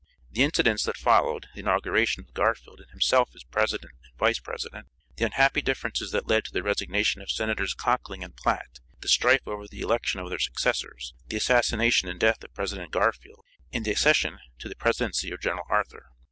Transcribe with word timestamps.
The 0.31 0.41
incidents 0.41 0.83
that 0.85 0.97
followed 0.97 1.45
the 1.53 1.59
inauguration 1.59 2.23
of 2.23 2.33
Garfield 2.33 2.79
and 2.79 2.89
himself 2.89 3.29
as 3.35 3.43
President 3.43 3.91
and 4.03 4.17
Vice 4.17 4.39
President; 4.39 4.87
the 5.17 5.25
unhappy 5.25 5.61
differences 5.61 6.09
that 6.09 6.25
led 6.27 6.43
to 6.45 6.51
the 6.51 6.63
resignation 6.63 7.21
of 7.21 7.29
Senators 7.29 7.75
Conkling 7.75 8.23
and 8.23 8.35
Platt; 8.35 8.79
the 9.01 9.07
strife 9.07 9.41
over 9.47 9.67
the 9.67 9.81
election 9.81 10.19
of 10.19 10.29
their 10.31 10.39
successors; 10.39 11.13
the 11.27 11.37
assassination 11.37 12.09
and 12.09 12.19
death 12.19 12.43
of 12.43 12.51
President 12.55 12.89
Garfield, 12.89 13.45
and 13.71 13.85
the 13.85 13.91
accession 13.91 14.39
to 14.57 14.67
the 14.67 14.75
presidency 14.75 15.29
of 15.29 15.39
General 15.39 15.67
Arthur. 15.69 16.07